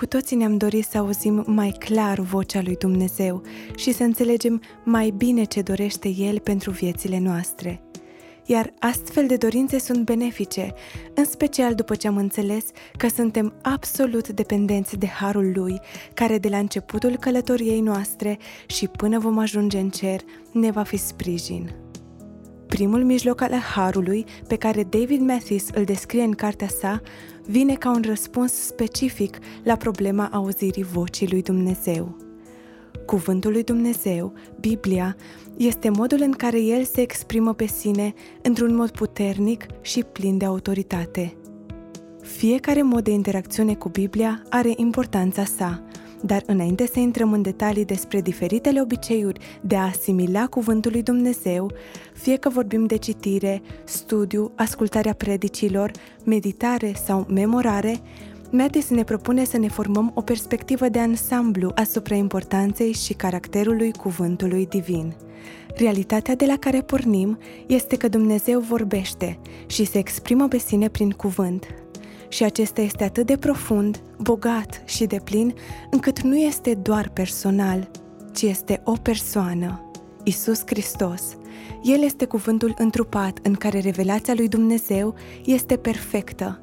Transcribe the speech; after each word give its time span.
Cu 0.00 0.06
toții 0.06 0.36
ne-am 0.36 0.56
dorit 0.56 0.84
să 0.84 0.98
auzim 0.98 1.44
mai 1.46 1.76
clar 1.78 2.18
vocea 2.18 2.60
lui 2.64 2.76
Dumnezeu 2.76 3.42
și 3.76 3.92
să 3.92 4.02
înțelegem 4.02 4.62
mai 4.84 5.10
bine 5.16 5.44
ce 5.44 5.62
dorește 5.62 6.08
El 6.08 6.38
pentru 6.38 6.70
viețile 6.70 7.18
noastre. 7.18 7.82
Iar 8.46 8.72
astfel 8.78 9.26
de 9.26 9.36
dorințe 9.36 9.78
sunt 9.78 10.04
benefice, 10.04 10.74
în 11.14 11.24
special 11.24 11.74
după 11.74 11.94
ce 11.94 12.06
am 12.06 12.16
înțeles 12.16 12.64
că 12.96 13.08
suntem 13.08 13.52
absolut 13.62 14.28
dependenți 14.28 14.96
de 14.96 15.06
harul 15.06 15.52
Lui, 15.54 15.80
care 16.14 16.38
de 16.38 16.48
la 16.48 16.58
începutul 16.58 17.16
călătoriei 17.16 17.80
noastre 17.80 18.38
și 18.66 18.86
până 18.86 19.18
vom 19.18 19.38
ajunge 19.38 19.78
în 19.78 19.90
cer, 19.90 20.20
ne 20.52 20.70
va 20.70 20.82
fi 20.82 20.96
sprijin. 20.96 21.70
Primul 22.66 23.04
mijloc 23.04 23.40
al 23.40 23.52
harului, 23.52 24.24
pe 24.48 24.56
care 24.56 24.82
David 24.82 25.20
Mathis 25.20 25.68
îl 25.74 25.84
descrie 25.84 26.22
în 26.22 26.32
cartea 26.32 26.68
sa, 26.68 27.00
vine 27.50 27.74
ca 27.74 27.90
un 27.90 28.02
răspuns 28.06 28.52
specific 28.52 29.38
la 29.62 29.76
problema 29.76 30.28
auzirii 30.32 30.82
vocii 30.82 31.28
lui 31.30 31.42
Dumnezeu. 31.42 32.16
Cuvântul 33.06 33.52
lui 33.52 33.62
Dumnezeu, 33.62 34.32
Biblia, 34.60 35.16
este 35.56 35.88
modul 35.88 36.18
în 36.20 36.32
care 36.32 36.60
el 36.60 36.84
se 36.84 37.00
exprimă 37.00 37.54
pe 37.54 37.66
sine 37.66 38.14
într-un 38.42 38.74
mod 38.74 38.90
puternic 38.90 39.66
și 39.80 40.02
plin 40.02 40.38
de 40.38 40.44
autoritate. 40.44 41.36
Fiecare 42.20 42.82
mod 42.82 43.04
de 43.04 43.10
interacțiune 43.10 43.74
cu 43.74 43.88
Biblia 43.88 44.42
are 44.48 44.72
importanța 44.76 45.44
sa, 45.44 45.82
dar 46.22 46.42
înainte 46.46 46.86
să 46.92 46.98
intrăm 46.98 47.32
în 47.32 47.42
detalii 47.42 47.84
despre 47.84 48.20
diferitele 48.20 48.80
obiceiuri 48.80 49.60
de 49.60 49.76
a 49.76 49.82
asimila 49.82 50.46
cuvântul 50.46 50.90
lui 50.90 51.02
Dumnezeu, 51.02 51.70
fie 52.14 52.36
că 52.36 52.48
vorbim 52.48 52.86
de 52.86 52.96
citire, 52.96 53.62
studiu, 53.84 54.52
ascultarea 54.54 55.12
predicilor, 55.12 55.90
meditare 56.24 56.92
sau 57.04 57.26
memorare, 57.28 58.00
Mattis 58.52 58.88
ne 58.88 59.04
propune 59.04 59.44
să 59.44 59.58
ne 59.58 59.68
formăm 59.68 60.12
o 60.14 60.20
perspectivă 60.20 60.88
de 60.88 60.98
ansamblu 60.98 61.72
asupra 61.74 62.14
importanței 62.14 62.92
și 62.92 63.12
caracterului 63.12 63.92
cuvântului 63.92 64.66
divin. 64.66 65.14
Realitatea 65.76 66.34
de 66.34 66.44
la 66.44 66.56
care 66.56 66.80
pornim 66.80 67.38
este 67.66 67.96
că 67.96 68.08
Dumnezeu 68.08 68.60
vorbește 68.60 69.38
și 69.66 69.84
se 69.84 69.98
exprimă 69.98 70.48
pe 70.48 70.58
sine 70.58 70.88
prin 70.88 71.10
cuvânt, 71.10 71.66
și 72.30 72.44
acesta 72.44 72.80
este 72.80 73.04
atât 73.04 73.26
de 73.26 73.36
profund, 73.36 74.02
bogat 74.18 74.82
și 74.84 75.06
de 75.06 75.20
plin, 75.24 75.54
încât 75.90 76.20
nu 76.20 76.36
este 76.36 76.74
doar 76.74 77.08
personal, 77.08 77.90
ci 78.34 78.42
este 78.42 78.80
o 78.84 78.92
persoană, 78.92 79.90
Isus 80.24 80.62
Hristos. 80.66 81.22
El 81.82 82.02
este 82.02 82.24
cuvântul 82.24 82.74
întrupat 82.78 83.38
în 83.42 83.54
care 83.54 83.80
revelația 83.80 84.34
lui 84.36 84.48
Dumnezeu 84.48 85.14
este 85.44 85.76
perfectă. 85.76 86.60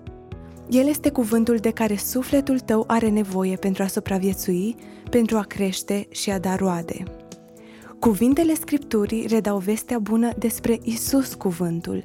El 0.70 0.88
este 0.88 1.12
cuvântul 1.12 1.56
de 1.56 1.72
care 1.72 1.96
sufletul 1.96 2.60
tău 2.60 2.84
are 2.88 3.10
nevoie 3.10 3.56
pentru 3.56 3.84
a 3.84 3.88
supraviețui, 3.88 4.76
pentru 5.10 5.38
a 5.38 5.42
crește 5.42 6.08
și 6.10 6.30
a 6.30 6.40
da 6.40 6.56
roade. 6.56 7.04
Cuvintele 8.00 8.54
Scripturii 8.54 9.26
redau 9.28 9.58
vestea 9.58 10.00
bună 10.00 10.30
despre 10.38 10.80
Isus 10.84 11.34
cuvântul 11.34 12.04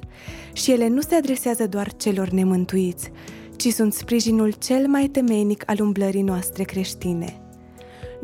și 0.53 0.71
ele 0.71 0.87
nu 0.87 1.01
se 1.01 1.15
adresează 1.15 1.67
doar 1.67 1.93
celor 1.93 2.29
nemântuiți, 2.29 3.11
ci 3.57 3.67
sunt 3.67 3.93
sprijinul 3.93 4.53
cel 4.59 4.87
mai 4.87 5.07
temeinic 5.07 5.63
al 5.65 5.79
umblării 5.79 6.21
noastre 6.21 6.63
creștine. 6.63 7.41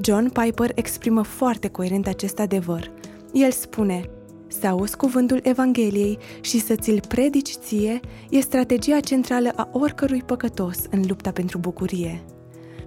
John 0.02 0.30
Piper 0.30 0.72
exprimă 0.76 1.22
foarte 1.22 1.68
coerent 1.68 2.08
acest 2.08 2.40
adevăr. 2.40 2.92
El 3.34 3.52
spune, 3.52 4.10
să 4.48 4.68
auzi 4.68 4.98
cuvântul 4.98 5.40
Evangheliei 5.44 6.18
și 6.42 6.60
să 6.60 6.76
ți-l 6.76 7.02
predici 7.08 7.50
ție 7.52 8.00
e 8.30 8.40
strategia 8.40 9.00
centrală 9.00 9.52
a 9.56 9.70
oricărui 9.72 10.24
păcătos 10.26 10.78
în 10.90 11.04
lupta 11.08 11.32
pentru 11.32 11.58
bucurie. 11.58 12.24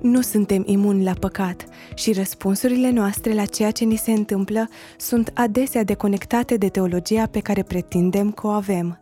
Nu 0.01 0.21
suntem 0.21 0.63
imuni 0.67 1.05
la 1.05 1.13
păcat 1.13 1.65
și 1.95 2.13
răspunsurile 2.13 2.91
noastre 2.91 3.35
la 3.35 3.45
ceea 3.45 3.71
ce 3.71 3.85
ni 3.85 3.97
se 3.97 4.13
întâmplă 4.13 4.69
sunt 4.97 5.31
adesea 5.35 5.85
deconectate 5.85 6.57
de 6.57 6.69
teologia 6.69 7.27
pe 7.27 7.41
care 7.41 7.63
pretindem 7.63 8.31
că 8.31 8.47
o 8.47 8.51
avem. 8.51 8.99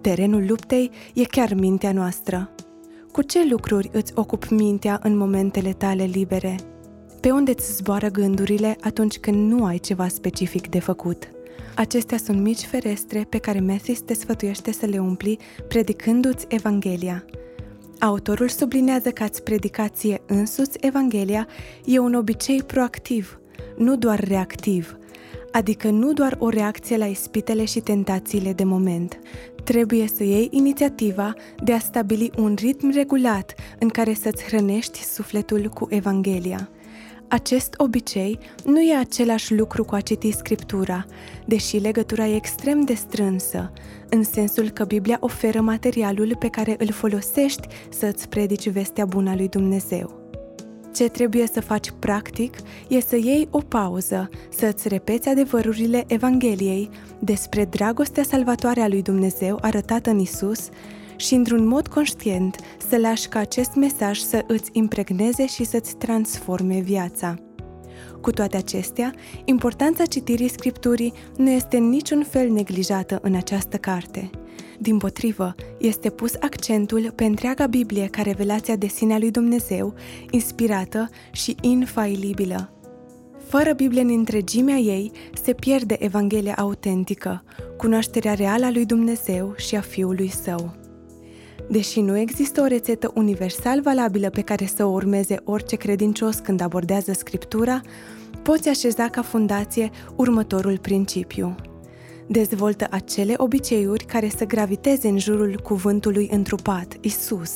Terenul 0.00 0.44
luptei 0.48 0.90
e 1.14 1.24
chiar 1.24 1.54
mintea 1.54 1.92
noastră. 1.92 2.54
Cu 3.14 3.22
ce 3.22 3.46
lucruri 3.48 3.90
îți 3.92 4.12
ocupi 4.14 4.52
mintea 4.52 5.00
în 5.02 5.16
momentele 5.16 5.72
tale 5.72 6.04
libere? 6.04 6.56
Pe 7.20 7.30
unde 7.30 7.50
îți 7.50 7.76
zboară 7.76 8.08
gândurile 8.08 8.76
atunci 8.80 9.18
când 9.18 9.52
nu 9.52 9.64
ai 9.64 9.78
ceva 9.78 10.08
specific 10.08 10.68
de 10.68 10.78
făcut? 10.78 11.28
Acestea 11.74 12.18
sunt 12.18 12.40
mici 12.40 12.64
ferestre 12.64 13.26
pe 13.28 13.38
care 13.38 13.60
Mathis 13.60 14.00
te 14.00 14.14
sfătuiește 14.14 14.72
să 14.72 14.86
le 14.86 14.98
umpli 14.98 15.38
predicându-ți 15.68 16.46
Evanghelia. 16.48 17.24
Autorul 18.00 18.48
sublinează 18.48 19.10
că 19.10 19.22
ați 19.22 19.42
predicație 19.42 20.20
însuți 20.26 20.78
Evanghelia 20.80 21.46
e 21.84 21.98
un 21.98 22.14
obicei 22.14 22.62
proactiv, 22.62 23.40
nu 23.76 23.96
doar 23.96 24.20
reactiv, 24.20 24.96
adică 25.54 25.90
nu 25.90 26.12
doar 26.12 26.36
o 26.38 26.48
reacție 26.48 26.96
la 26.96 27.06
ispitele 27.06 27.64
și 27.64 27.80
tentațiile 27.80 28.52
de 28.52 28.64
moment. 28.64 29.18
Trebuie 29.64 30.06
să 30.14 30.24
iei 30.24 30.48
inițiativa 30.50 31.34
de 31.64 31.72
a 31.72 31.78
stabili 31.78 32.30
un 32.36 32.54
ritm 32.58 32.90
regulat 32.92 33.54
în 33.78 33.88
care 33.88 34.14
să-ți 34.14 34.44
hrănești 34.44 35.04
sufletul 35.04 35.68
cu 35.68 35.86
Evanghelia. 35.90 36.68
Acest 37.28 37.74
obicei 37.76 38.38
nu 38.64 38.80
e 38.80 38.96
același 38.96 39.54
lucru 39.54 39.84
cu 39.84 39.94
a 39.94 40.00
citi 40.00 40.30
scriptura, 40.30 41.04
deși 41.46 41.76
legătura 41.76 42.26
e 42.26 42.34
extrem 42.34 42.80
de 42.80 42.94
strânsă, 42.94 43.72
în 44.08 44.22
sensul 44.22 44.70
că 44.70 44.84
Biblia 44.84 45.16
oferă 45.20 45.60
materialul 45.60 46.36
pe 46.38 46.48
care 46.48 46.74
îl 46.78 46.90
folosești 46.90 47.68
să 47.90 48.06
îți 48.06 48.28
predici 48.28 48.68
vestea 48.68 49.04
bună 49.04 49.30
a 49.30 49.34
lui 49.34 49.48
Dumnezeu. 49.48 50.23
Ce 50.94 51.08
trebuie 51.08 51.46
să 51.46 51.60
faci 51.60 51.90
practic 51.98 52.56
e 52.88 53.00
să 53.00 53.16
iei 53.16 53.48
o 53.50 53.58
pauză, 53.58 54.28
să 54.48 54.66
îți 54.66 54.88
repeți 54.88 55.28
adevărurile 55.28 56.04
Evangheliei 56.06 56.90
despre 57.18 57.64
dragostea 57.64 58.22
salvatoare 58.22 58.80
a 58.80 58.88
lui 58.88 59.02
Dumnezeu 59.02 59.58
arătată 59.60 60.10
în 60.10 60.18
Isus 60.18 60.68
și 61.16 61.34
într-un 61.34 61.66
mod 61.66 61.88
conștient 61.88 62.56
să 62.88 62.96
lași 62.96 63.28
ca 63.28 63.38
acest 63.38 63.74
mesaj 63.74 64.18
să 64.18 64.44
îți 64.46 64.70
impregneze 64.72 65.46
și 65.46 65.64
să-ți 65.64 65.96
transforme 65.96 66.80
viața. 66.80 67.34
Cu 68.20 68.30
toate 68.30 68.56
acestea, 68.56 69.14
importanța 69.44 70.04
citirii 70.04 70.48
scripturii 70.48 71.12
nu 71.36 71.50
este 71.50 71.76
în 71.76 71.88
niciun 71.88 72.24
fel 72.30 72.50
neglijată 72.50 73.18
în 73.22 73.34
această 73.34 73.76
carte. 73.76 74.30
Din 74.78 74.98
potrivă, 74.98 75.54
este 75.78 76.10
pus 76.10 76.34
accentul 76.40 77.12
pe 77.14 77.24
întreaga 77.24 77.66
Biblie 77.66 78.06
ca 78.06 78.22
revelația 78.22 78.76
de 78.76 78.86
sine 78.86 79.14
a 79.14 79.18
lui 79.18 79.30
Dumnezeu, 79.30 79.94
inspirată 80.30 81.08
și 81.32 81.56
infailibilă. 81.60 82.68
Fără 83.48 83.72
Biblie 83.72 84.00
în 84.00 84.10
întregimea 84.10 84.76
ei, 84.76 85.12
se 85.42 85.52
pierde 85.52 85.96
Evanghelia 85.98 86.54
autentică, 86.54 87.44
cunoașterea 87.76 88.34
reală 88.34 88.64
a 88.64 88.70
lui 88.70 88.86
Dumnezeu 88.86 89.54
și 89.56 89.76
a 89.76 89.80
Fiului 89.80 90.28
Său. 90.28 90.83
Deși 91.68 92.00
nu 92.00 92.16
există 92.18 92.60
o 92.60 92.66
rețetă 92.66 93.10
universal 93.14 93.80
valabilă 93.80 94.30
pe 94.30 94.40
care 94.40 94.66
să 94.66 94.84
o 94.84 94.90
urmeze 94.90 95.36
orice 95.44 95.76
credincios 95.76 96.38
când 96.38 96.60
abordează 96.60 97.12
Scriptura, 97.12 97.80
poți 98.42 98.68
așeza 98.68 99.08
ca 99.08 99.22
fundație 99.22 99.90
următorul 100.16 100.78
principiu. 100.78 101.54
Dezvoltă 102.26 102.86
acele 102.90 103.34
obiceiuri 103.36 104.04
care 104.04 104.28
să 104.36 104.44
graviteze 104.44 105.08
în 105.08 105.18
jurul 105.18 105.60
cuvântului 105.62 106.28
întrupat, 106.32 106.96
Isus, 107.00 107.52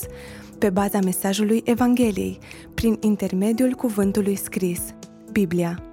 pe 0.58 0.70
baza 0.70 0.98
mesajului 1.00 1.62
Evangheliei, 1.64 2.38
prin 2.74 2.96
intermediul 3.00 3.72
cuvântului 3.72 4.36
scris, 4.36 4.80
Biblia. 5.32 5.87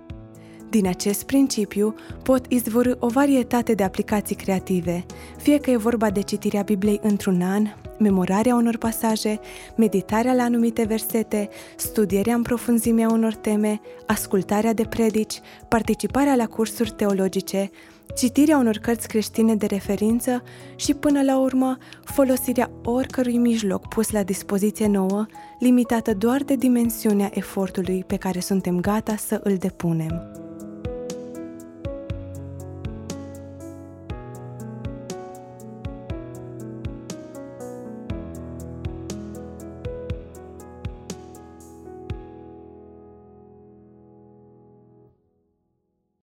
Din 0.75 0.87
acest 0.87 1.23
principiu 1.23 1.95
pot 2.23 2.45
izvorâ 2.51 2.91
o 2.99 3.07
varietate 3.07 3.73
de 3.73 3.83
aplicații 3.83 4.35
creative, 4.35 5.05
fie 5.37 5.57
că 5.57 5.71
e 5.71 5.77
vorba 5.77 6.09
de 6.09 6.21
citirea 6.21 6.61
Bibliei 6.61 6.99
într-un 7.03 7.41
an, 7.41 7.67
memorarea 7.99 8.55
unor 8.55 8.77
pasaje, 8.77 9.39
meditarea 9.75 10.33
la 10.33 10.43
anumite 10.43 10.83
versete, 10.83 11.49
studierea 11.75 12.35
în 12.35 12.41
profunzimea 12.41 13.09
unor 13.09 13.33
teme, 13.33 13.81
ascultarea 14.05 14.73
de 14.73 14.83
predici, 14.83 15.41
participarea 15.67 16.35
la 16.35 16.47
cursuri 16.47 16.91
teologice, 16.91 17.69
citirea 18.15 18.57
unor 18.57 18.77
cărți 18.77 19.07
creștine 19.07 19.55
de 19.55 19.65
referință 19.65 20.43
și, 20.75 20.93
până 20.93 21.23
la 21.23 21.39
urmă, 21.39 21.77
folosirea 22.03 22.71
oricărui 22.83 23.37
mijloc 23.37 23.87
pus 23.87 24.11
la 24.11 24.23
dispoziție 24.23 24.87
nouă, 24.87 25.25
limitată 25.59 26.13
doar 26.13 26.43
de 26.43 26.55
dimensiunea 26.55 27.29
efortului 27.33 28.03
pe 28.07 28.15
care 28.15 28.39
suntem 28.39 28.79
gata 28.79 29.15
să 29.15 29.39
îl 29.43 29.55
depunem. 29.55 30.43